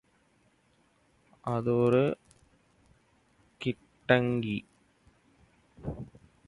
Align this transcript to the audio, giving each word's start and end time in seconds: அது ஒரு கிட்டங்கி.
அது 1.45 1.71
ஒரு 1.77 2.01
கிட்டங்கி. 3.61 4.57